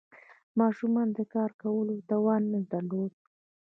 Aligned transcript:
ماشومانو 0.59 1.13
د 1.17 1.19
کار 1.33 1.51
کولو 1.61 1.95
توان 2.09 2.41
نه 2.53 2.59
درلود. 2.71 3.13